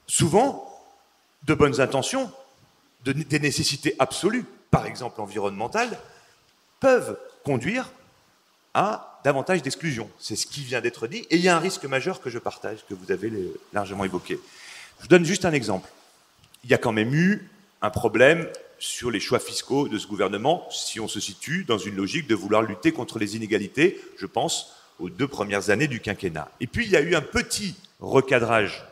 [0.06, 0.80] souvent,
[1.48, 2.32] de bonnes intentions,
[3.06, 5.98] de, des nécessités absolues, par exemple environnementales,
[6.80, 7.92] peuvent conduire
[8.76, 10.10] à davantage d'exclusion.
[10.20, 11.26] C'est ce qui vient d'être dit.
[11.30, 13.32] Et il y a un risque majeur que je partage, que vous avez
[13.74, 14.40] largement évoqué.
[14.98, 15.90] Je vous donne juste un exemple.
[16.64, 17.50] Il y a quand même eu
[17.82, 18.48] un problème
[18.80, 22.36] sur les choix fiscaux de ce gouvernement, si on se situe dans une logique de
[22.36, 26.50] vouloir lutter contre les inégalités, je pense aux deux premières années du quinquennat.
[26.60, 28.84] Et puis il y a eu un petit recadrage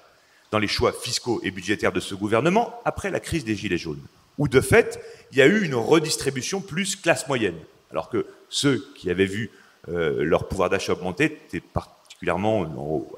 [0.52, 4.02] dans les choix fiscaux et budgétaires de ce gouvernement après la crise des Gilets jaunes,
[4.38, 7.58] où de fait, il y a eu une redistribution plus classe moyenne,
[7.92, 9.52] alors que ceux qui avaient vu
[9.88, 12.64] leur pouvoir d'achat augmenter étaient particulièrement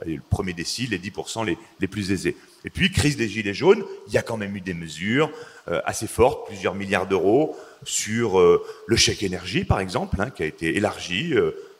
[0.05, 2.35] le premier décile, les 10% les, les, plus aisés.
[2.65, 5.31] Et puis, crise des Gilets jaunes, il y a quand même eu des mesures
[5.69, 10.43] euh, assez fortes, plusieurs milliards d'euros, sur euh, le chèque énergie, par exemple, hein, qui
[10.43, 11.33] a été élargi,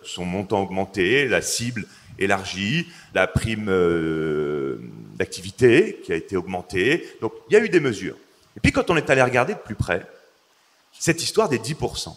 [0.04, 1.86] son montant augmenté, la cible
[2.17, 3.69] élargie, la prime
[5.15, 7.06] d'activité qui a été augmentée.
[7.21, 8.15] Donc, il y a eu des mesures.
[8.56, 10.06] Et puis, quand on est allé regarder de plus près,
[10.97, 12.15] cette histoire des 10%,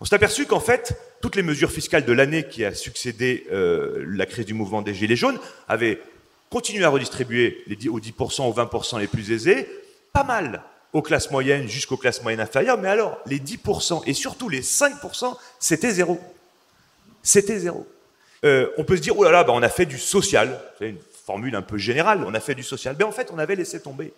[0.00, 4.04] on s'est aperçu qu'en fait, toutes les mesures fiscales de l'année qui a succédé euh,
[4.08, 6.00] la crise du mouvement des Gilets jaunes avaient
[6.48, 9.68] continué à redistribuer les 10, aux 10%, aux 20% les plus aisés,
[10.12, 14.48] pas mal aux classes moyennes jusqu'aux classes moyennes inférieures, mais alors les 10% et surtout
[14.48, 16.18] les 5%, c'était zéro.
[17.22, 17.86] C'était zéro.
[18.44, 20.60] Euh, on peut se dire, oh là là, bah on a fait du social.
[20.78, 22.96] C'est une formule un peu générale, on a fait du social.
[22.98, 24.12] Mais en fait, on avait laissé tomber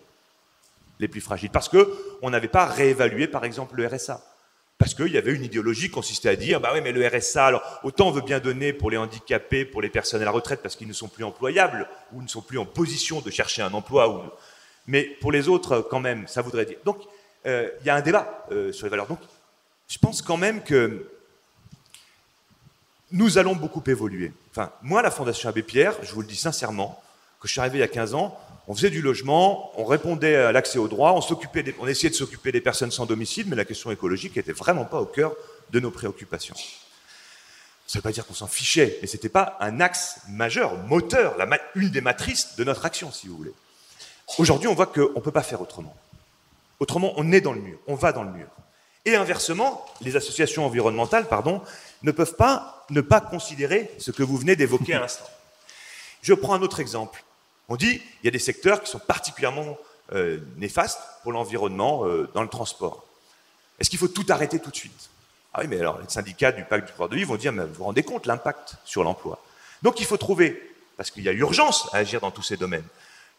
[0.99, 4.21] les plus fragiles parce qu'on n'avait pas réévalué, par exemple, le RSA.
[4.83, 7.45] Parce qu'il y avait une idéologie qui consistait à dire, bah oui, mais le RSA,
[7.45, 10.61] alors autant on veut bien donner pour les handicapés, pour les personnes à la retraite,
[10.61, 13.73] parce qu'ils ne sont plus employables, ou ne sont plus en position de chercher un
[13.73, 14.37] emploi,
[14.85, 16.79] mais pour les autres, quand même, ça voudrait dire.
[16.83, 16.97] Donc,
[17.45, 19.07] euh, il y a un débat euh, sur les valeurs.
[19.07, 19.19] Donc,
[19.87, 21.09] je pense quand même que
[23.13, 24.33] nous allons beaucoup évoluer.
[24.51, 27.01] Enfin, moi, la Fondation Abbé Pierre, je vous le dis sincèrement,
[27.39, 30.35] que je suis arrivé il y a 15 ans, on faisait du logement, on répondait
[30.35, 33.91] à l'accès aux droits, on, essayait de s'occuper des personnes sans domicile, mais la question
[33.91, 35.33] écologique n'était vraiment pas au cœur
[35.71, 36.55] de nos préoccupations.
[36.55, 40.77] Ça ne veut pas dire qu'on s'en fichait, mais ce n'était pas un axe majeur,
[40.87, 41.35] moteur,
[41.75, 43.53] une des matrices de notre action, si vous voulez.
[44.37, 45.95] Aujourd'hui, on voit qu'on ne peut pas faire autrement.
[46.79, 48.47] Autrement, on est dans le mur, on va dans le mur.
[49.05, 51.61] Et inversement, les associations environnementales, pardon,
[52.03, 55.25] ne peuvent pas ne pas considérer ce que vous venez d'évoquer à l'instant.
[56.21, 57.23] Je prends un autre exemple.
[57.73, 59.79] On dit il y a des secteurs qui sont particulièrement
[60.13, 63.03] euh, néfastes pour l'environnement euh, dans le transport.
[63.79, 65.09] Est-ce qu'il faut tout arrêter tout de suite?
[65.55, 67.65] Ah oui, mais alors les syndicats du pacte du pouvoir de vie vont dire mais
[67.65, 69.43] vous vous rendez compte l'impact sur l'emploi?
[69.81, 70.61] Donc il faut trouver,
[70.97, 72.85] parce qu'il y a urgence à agir dans tous ces domaines,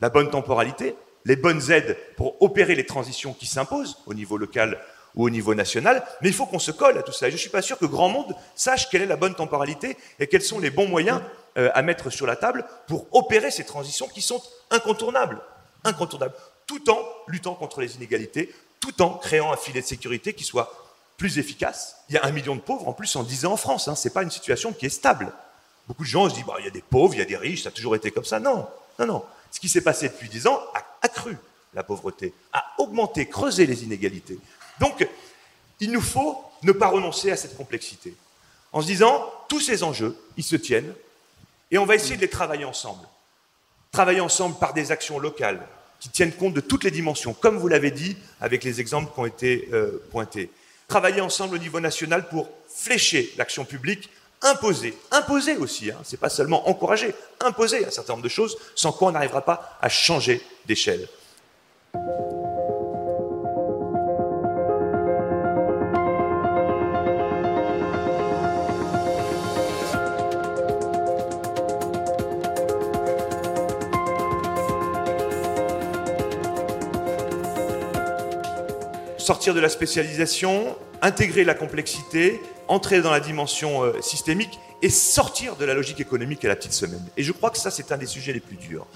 [0.00, 4.80] la bonne temporalité, les bonnes aides pour opérer les transitions qui s'imposent au niveau local
[5.14, 7.28] ou au niveau national, mais il faut qu'on se colle à tout ça.
[7.28, 10.26] Je ne suis pas sûr que grand monde sache quelle est la bonne temporalité et
[10.26, 11.20] quels sont les bons moyens
[11.56, 15.40] euh, à mettre sur la table pour opérer ces transitions qui sont incontournables,
[15.84, 16.34] incontournables,
[16.66, 20.72] tout en luttant contre les inégalités, tout en créant un filet de sécurité qui soit
[21.16, 21.96] plus efficace.
[22.08, 23.88] Il y a un million de pauvres en plus en 10 ans en France.
[23.88, 23.94] Hein.
[23.94, 25.32] Ce n'est pas une situation qui est stable.
[25.86, 27.36] Beaucoup de gens se disent bah, il y a des pauvres, il y a des
[27.36, 28.40] riches, ça a toujours été comme ça.
[28.40, 28.66] Non,
[28.98, 29.24] non, non.
[29.50, 31.36] Ce qui s'est passé depuis 10 ans a accru
[31.74, 34.38] la pauvreté, a augmenté, creusé les inégalités.
[34.80, 35.06] Donc,
[35.80, 38.14] il nous faut ne pas renoncer à cette complexité.
[38.72, 40.94] En se disant, tous ces enjeux, ils se tiennent,
[41.74, 43.04] et on va essayer de les travailler ensemble.
[43.90, 45.60] Travailler ensemble par des actions locales
[45.98, 49.18] qui tiennent compte de toutes les dimensions, comme vous l'avez dit avec les exemples qui
[49.18, 50.50] ont été euh, pointés.
[50.86, 54.08] Travailler ensemble au niveau national pour flécher l'action publique,
[54.42, 58.92] imposer, imposer aussi, hein, c'est pas seulement encourager, imposer un certain nombre de choses, sans
[58.92, 61.08] quoi on n'arrivera pas à changer d'échelle.
[79.24, 85.56] Sortir de la spécialisation, intégrer la complexité, entrer dans la dimension euh, systémique et sortir
[85.56, 87.04] de la logique économique à la petite semaine.
[87.16, 88.86] Et je crois que ça, c'est un des sujets les plus durs.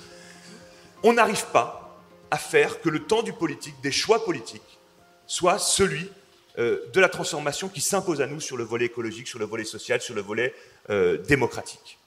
[1.02, 1.98] On n'arrive pas
[2.30, 4.78] à faire que le temps du politique, des choix politiques,
[5.26, 6.10] soit celui
[6.58, 9.64] euh, de la transformation qui s'impose à nous sur le volet écologique, sur le volet
[9.64, 10.54] social, sur le volet
[10.90, 11.98] euh, démocratique.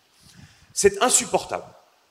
[0.74, 1.66] C'est insupportable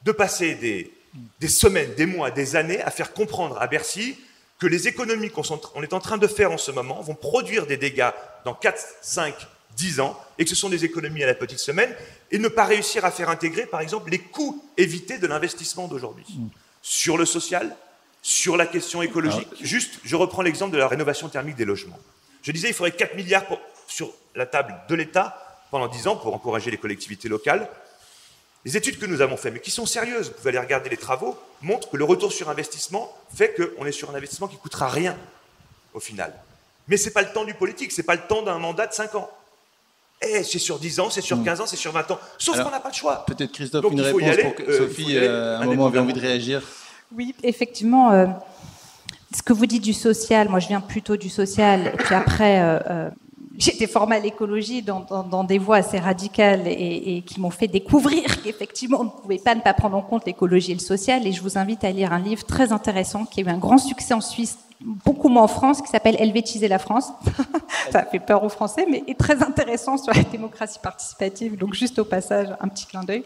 [0.05, 0.92] de passer des,
[1.38, 4.18] des semaines, des mois, des années à faire comprendre à Bercy
[4.61, 7.79] que les économies qu'on est en train de faire en ce moment vont produire des
[7.79, 8.11] dégâts
[8.44, 9.35] dans 4, 5,
[9.77, 11.94] 10 ans, et que ce sont des économies à la petite semaine,
[12.31, 16.27] et ne pas réussir à faire intégrer, par exemple, les coûts évités de l'investissement d'aujourd'hui.
[16.29, 16.49] Mm.
[16.83, 17.75] Sur le social,
[18.23, 19.49] sur la question écologique.
[19.53, 19.57] Ah.
[19.62, 21.99] Juste, je reprends l'exemple de la rénovation thermique des logements.
[22.42, 23.44] Je disais, il faudrait 4 milliards
[23.88, 27.68] sur la table de l'État pendant 10 ans pour encourager les collectivités locales.
[28.64, 30.98] Les études que nous avons faites, mais qui sont sérieuses, vous pouvez aller regarder les
[30.98, 34.61] travaux, montrent que le retour sur investissement fait qu'on est sur un investissement qui ne
[34.61, 35.17] coûtera rien
[35.94, 36.35] au final.
[36.88, 38.87] Mais ce n'est pas le temps du politique, ce n'est pas le temps d'un mandat
[38.87, 39.31] de 5 ans.
[40.23, 41.63] Eh, c'est sur 10 ans, c'est sur 15 hmm.
[41.63, 42.19] ans, c'est sur 20 ans.
[42.37, 43.25] Sauf qu'on n'a pas de choix.
[43.27, 46.63] Peut-être Christophe, une réponse pour que euh, Sophie, euh, un moment, avait envie de réagir.
[47.17, 48.13] Oui, effectivement.
[48.13, 48.27] Euh,
[49.35, 52.81] ce que vous dites du social, moi je viens plutôt du social, et puis après,
[53.69, 59.00] été formée à l'écologie dans, des voies assez radicales et, qui m'ont fait découvrir qu'effectivement,
[59.00, 61.27] on ne pouvait pas ne pas prendre en compte l'écologie et le social.
[61.27, 63.79] Et je vous invite à lire un livre très intéressant qui a eu un grand
[63.79, 67.13] succès en Suisse, beaucoup moins en France, qui s'appelle Helvétiser la France.
[67.92, 71.56] Ça fait peur aux Français, mais est très intéressant sur la démocratie participative.
[71.58, 73.25] Donc, juste au passage, un petit clin d'œil.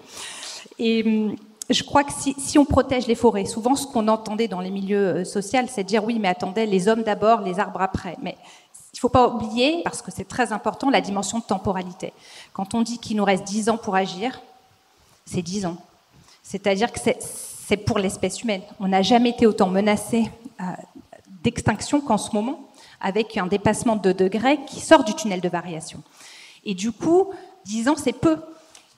[0.79, 1.37] Et hum,
[1.71, 4.71] je crois que si, si, on protège les forêts, souvent ce qu'on entendait dans les
[4.71, 8.17] milieux euh, sociaux, c'est de dire oui, mais attendez, les hommes d'abord, les arbres après.
[8.23, 8.37] Mais
[8.95, 12.13] il ne faut pas oublier, parce que c'est très important, la dimension de temporalité.
[12.53, 14.41] Quand on dit qu'il nous reste 10 ans pour agir,
[15.27, 15.77] c'est 10 ans.
[16.45, 18.63] C'est-à-dire que c'est pour l'espèce humaine.
[18.79, 20.31] On n'a jamais été autant menacé
[20.61, 20.65] euh,
[21.43, 22.61] d'extinction qu'en ce moment,
[23.01, 26.01] avec un dépassement de degrés qui sort du tunnel de variation.
[26.65, 27.33] Et du coup,
[27.65, 28.39] 10 ans, c'est peu.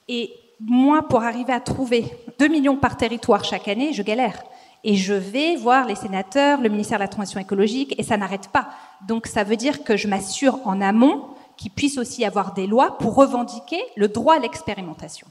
[0.09, 2.05] Et moi, pour arriver à trouver
[2.39, 4.45] 2 millions par territoire chaque année, je galère.
[4.85, 8.49] Et je vais voir les sénateurs, le ministère de la Transition écologique, et ça n'arrête
[8.49, 8.69] pas.
[9.07, 11.25] Donc ça veut dire que je m'assure en amont
[11.57, 15.27] qu'il puisse aussi y avoir des lois pour revendiquer le droit à l'expérimentation.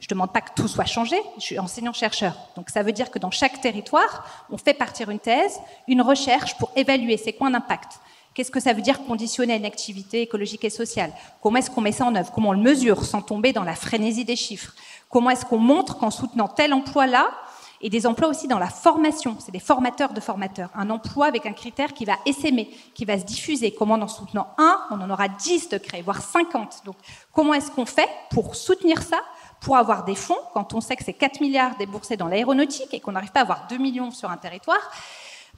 [0.00, 2.34] Je ne demande pas que tout soit changé, je suis enseignant-chercheur.
[2.56, 6.58] Donc ça veut dire que dans chaque territoire, on fait partir une thèse, une recherche
[6.58, 8.00] pour évaluer ses points d'impact.
[8.34, 11.12] Qu'est-ce que ça veut dire conditionner une activité écologique et sociale?
[11.40, 12.32] Comment est-ce qu'on met ça en œuvre?
[12.32, 14.74] Comment on le mesure sans tomber dans la frénésie des chiffres?
[15.08, 17.30] Comment est-ce qu'on montre qu'en soutenant tel emploi-là,
[17.84, 21.44] et des emplois aussi dans la formation, c'est des formateurs de formateurs, un emploi avec
[21.44, 25.10] un critère qui va essaimer, qui va se diffuser, comment en soutenant un, on en
[25.10, 26.80] aura 10 de créer, voire 50.
[26.86, 26.96] Donc
[27.30, 29.20] comment est-ce qu'on fait pour soutenir ça
[29.60, 33.00] pour avoir des fonds, quand on sait que c'est 4 milliards déboursés dans l'aéronautique et
[33.00, 34.90] qu'on n'arrive pas à avoir 2 millions sur un territoire,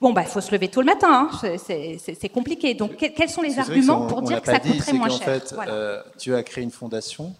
[0.00, 1.56] Bon, bah, il faut se lever tôt le matin, hein.
[1.58, 2.74] c'est compliqué.
[2.74, 5.24] Donc, quels sont les arguments pour dire que ça coûterait moins cher?
[5.24, 7.34] fait, euh, Tu as créé une fondation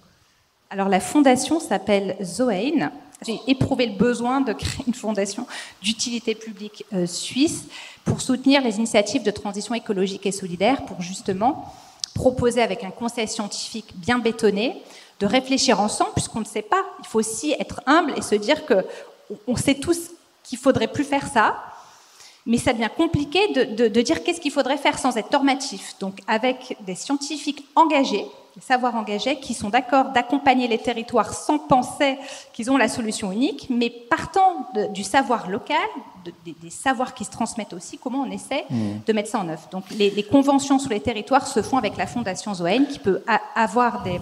[0.70, 2.92] Alors, la fondation s'appelle Zoein.
[3.24, 5.46] J'ai éprouvé le besoin de créer une fondation
[5.82, 7.64] d'utilité publique euh, suisse
[8.04, 11.72] pour soutenir les initiatives de transition écologique et solidaire, pour justement
[12.14, 14.82] proposer avec un conseil scientifique bien bétonné
[15.20, 16.84] de réfléchir ensemble, puisqu'on ne sait pas.
[17.00, 18.84] Il faut aussi être humble et se dire que
[19.46, 20.10] on sait tous
[20.44, 21.56] qu'il faudrait plus faire ça,
[22.46, 25.96] mais ça devient compliqué de, dire qu'est-ce qu'il faudrait faire sans être normatif.
[26.00, 28.24] Donc, avec des scientifiques engagés,
[28.54, 32.16] des savoirs engagés, qui sont d'accord d'accompagner les territoires sans penser
[32.52, 35.76] qu'ils ont la solution unique, mais partant du savoir local,
[36.44, 38.76] des, savoirs qui se transmettent aussi, comment on essaie mmh.
[39.06, 39.68] de mettre ça en œuvre.
[39.70, 43.22] Donc, les, les, conventions sur les territoires se font avec la Fondation Zoen, qui peut
[43.54, 44.20] avoir des,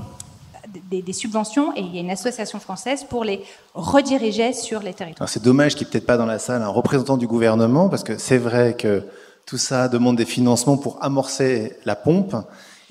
[0.91, 3.43] des, subventions et il y a une association française pour les
[3.75, 5.29] rediriger sur les territoires.
[5.29, 8.05] C'est dommage qu'il n'y ait peut-être pas dans la salle un représentant du gouvernement, parce
[8.05, 9.03] que c'est vrai que
[9.47, 12.35] tout ça demande des financements pour amorcer la pompe,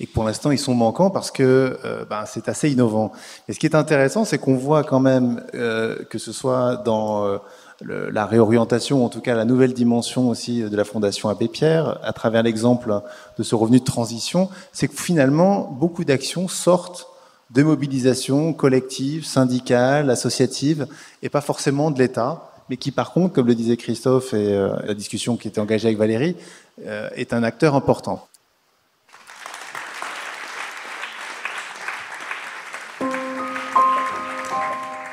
[0.00, 3.12] et que pour l'instant ils sont manquants parce que euh, ben, c'est assez innovant.
[3.48, 7.24] Et ce qui est intéressant, c'est qu'on voit quand même euh, que ce soit dans
[7.24, 7.38] euh,
[7.80, 12.12] la réorientation, en tout cas la nouvelle dimension aussi de la Fondation Abbé Pierre, à
[12.12, 13.02] travers l'exemple
[13.38, 17.08] de ce revenu de transition, c'est que finalement beaucoup d'actions sortent
[17.54, 20.88] de mobilisation collective, syndicale, associative,
[21.22, 24.74] et pas forcément de l'État, mais qui par contre, comme le disait Christophe et euh,
[24.84, 26.36] la discussion qui était engagée avec Valérie,
[26.84, 28.26] euh, est un acteur important.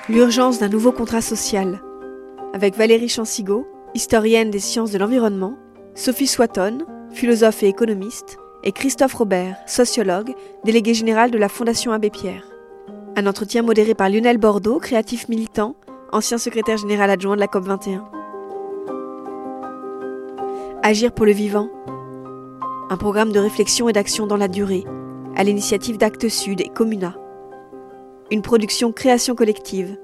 [0.09, 1.79] L'urgence d'un nouveau contrat social.
[2.53, 5.55] Avec Valérie Chansigo, historienne des sciences de l'environnement,
[5.93, 6.79] Sophie Swatton,
[7.13, 10.33] philosophe et économiste, et Christophe Robert, sociologue,
[10.63, 12.45] délégué général de la Fondation Abbé Pierre.
[13.15, 15.75] Un entretien modéré par Lionel Bordeaux, créatif militant,
[16.11, 18.03] ancien secrétaire général adjoint de la COP21.
[20.83, 21.69] Agir pour le vivant.
[22.89, 24.83] Un programme de réflexion et d'action dans la durée,
[25.35, 27.15] à l'initiative d'Actes Sud et Comuna.
[28.31, 29.97] Une production création collective